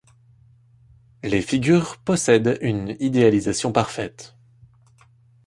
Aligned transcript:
Les 1.21 1.43
figures 1.43 1.99
possèdent 1.99 2.57
une 2.61 2.97
idéalisation 2.99 3.71
parfaite. 3.71 4.35